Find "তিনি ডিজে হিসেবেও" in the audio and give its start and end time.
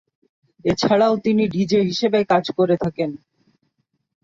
1.25-2.29